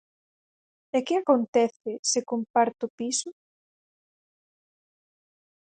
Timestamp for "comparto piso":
2.31-3.29